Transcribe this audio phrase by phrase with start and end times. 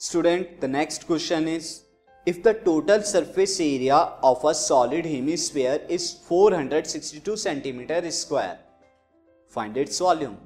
[0.00, 1.82] Student, the next question is
[2.26, 8.60] if the total surface area of a solid hemisphere is 462 centimeter square,
[9.48, 10.36] find its volume.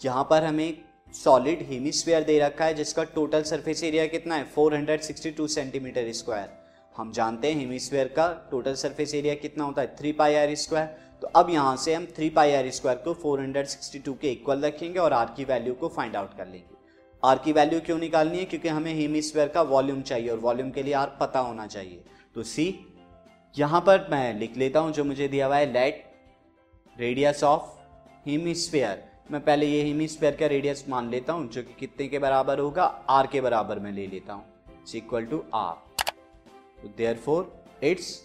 [0.00, 0.78] यहाँ पर हमें
[1.14, 4.46] solid hemisphere दे रखा है जिसका total surface area कितना है?
[4.54, 6.48] 462 centimetre square
[6.96, 9.94] हम जानते हैं हेमिस्फीयर का टोटल सरफेस एरिया कितना होता है?
[9.98, 10.86] थ्री पाई आर स्क्वायर
[11.20, 15.12] तो अब यहाँ से हम थ्री पाई आर स्क्वायर को 462 के इक्वल रखेंगे और
[15.12, 16.77] आर की वैल्यू को फाइंड आउट कर लेंगे।
[17.22, 18.44] आर की वैल्यू क्यों निकालनी है?
[18.44, 22.04] क्योंकि हमें हेमिस्फेयर का वॉल्यूम चाहिए और वॉल्यूम के लिए आर पता होना चाहिए।
[22.34, 22.74] तो सी
[23.54, 26.04] यहाँ पर मैं लिख लेता हूँ जो मुझे दिया हुआ है लेट
[26.96, 27.62] रेडियस ऑफ़
[28.26, 32.58] हेमिस्फेयर मैं पहले ये हेमिस्फेयर का रेडियस मान लेता हूँ, जो कि कितने के बराबर
[32.58, 32.84] होगा?
[33.10, 34.44] आर के बराबर मैं ले लेता हूँ।
[34.96, 36.12] Equal to R
[37.16, 37.52] therefore
[37.84, 38.16] it's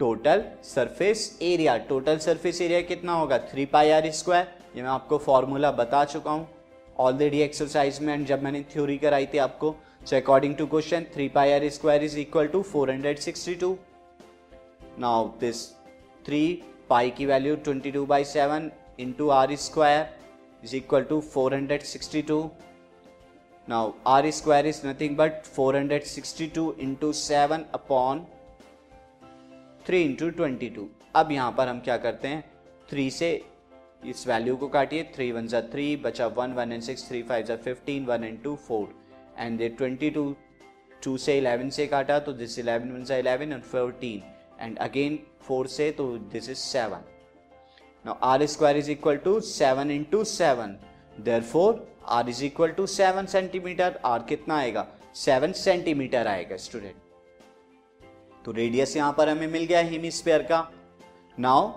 [0.00, 3.38] total surface area total surface area कितना होगा?
[3.40, 6.48] थ्री पाई आर स्क्वायर ये मैं आपको फॉर्मूला बता चुका हूँ।
[7.00, 9.74] ऑलरेडी एक्सरसाइज में एंड जब मैंने थ्योरी कराई थी आपको
[10.06, 13.76] so according to question three pi R square is equal to four hundred sixty two
[14.98, 15.66] now this
[16.26, 16.42] three
[16.88, 18.70] pi की value twenty two by seven
[19.00, 20.06] into R square
[20.64, 22.38] is equal to four hundred sixty two
[23.68, 28.26] now R square is nothing but four hundred sixty two into seven upon
[29.86, 32.44] three into twenty two अब यहाँ पर हम क्या करते हैं?
[32.90, 33.30] Three से
[34.04, 37.44] इस value को काटिए थ्री वन ज़ा थ्री बचा one one and six three five
[37.46, 38.94] ज़ा fifteen one and two four
[39.38, 40.24] and they twenty two
[41.04, 44.22] two से इलेवन से काटा तो दिस इलेवन वन ज़ा eleven and fourteen
[44.60, 47.04] and again four से तो this is seven
[48.04, 50.76] now R square is equal to seven into seven
[51.42, 54.86] therefore R is equal to seven centimetre R कितना आएगा?
[55.14, 56.94] Seven centimetre आएगा student
[58.44, 60.60] तो radius यहाँ पर हमें मिल गया हेमी स्पेयर का.
[61.38, 61.70] नाउ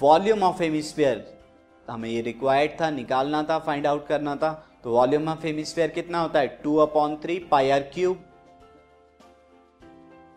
[0.00, 1.24] वॉल्यूम ऑफ़ हेमिस्फेयर
[1.88, 4.52] हमें ये रिक्वायर्ड था, निकालना था फाइंड आउट करना था
[4.84, 6.46] तो वॉल्यूम ऑफ़ हेमिस्फेयर कितना होता है?
[6.62, 8.24] Two upon three pi R cube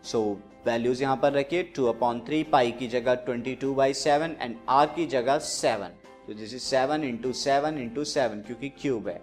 [0.04, 0.22] so
[0.66, 4.56] values यहाँ पर रखिए टू अपॉन थ्री पाई की जगह twenty two by seven and
[4.68, 5.96] R की जगह सेवन
[6.26, 9.20] तो this is seven into seven into seven क्योंकि क्यूब है।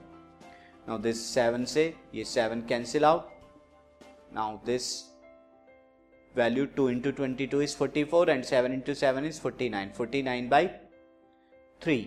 [0.87, 3.29] नाउ दिस सेवन से ये seven cancel out
[4.35, 4.91] now this
[6.37, 10.67] two is forty four and seven into seven is forty nine forty nine by
[11.81, 11.97] three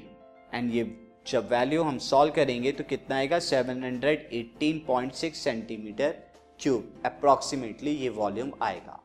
[0.55, 0.85] and ये
[1.27, 3.39] जब value हम solve करेंगे तो कितना आएगा?
[3.39, 6.15] Seven hundred eighteen point six centimetre
[6.61, 9.03] cube approximately ये volume आएगा।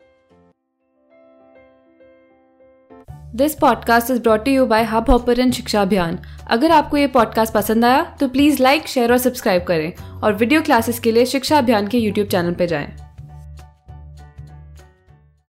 [3.36, 7.86] This podcast is brought you by Hubhopper and Shiksha Abhiyan अगर आपको ये पॉडकास्ट पसंद
[7.86, 9.94] आया तो प्लीज़ लाइक शेयर और सब्सक्राइब करें।
[10.24, 13.01] और वीडियो क्लासेस के लिए शिक्षा अभियान के यूट्यूब चैनल पर जाएँ।